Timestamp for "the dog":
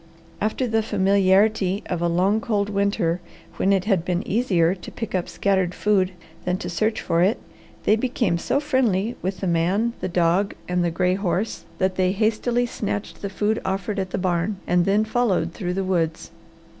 10.01-10.55